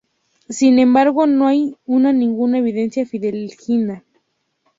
[0.49, 4.03] Sin embargo no hay una ninguna evidencia fidedigna.